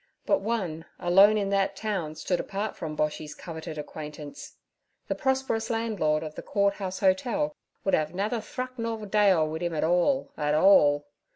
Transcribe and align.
But 0.25 0.39
one, 0.41 0.85
alone, 0.97 1.37
in 1.37 1.51
that 1.51 1.75
town 1.75 2.15
stood 2.15 2.39
apart 2.39 2.75
from 2.75 2.95
Boshy's 2.97 3.35
coveted 3.35 3.77
acquaintance. 3.77 4.57
The 5.07 5.13
prosperous 5.13 5.69
landlord 5.69 6.23
of 6.23 6.33
the 6.33 6.41
Court 6.41 6.73
House 6.73 7.01
Hotel 7.01 7.55
'wud 7.83 7.93
'ave 7.93 8.11
nather 8.15 8.41
thruck 8.41 8.79
nor 8.79 9.05
dale 9.05 9.47
wid 9.47 9.61
'im 9.61 9.75
at 9.75 9.83
all, 9.83 10.31
at 10.35 10.55
all.' 10.55 11.05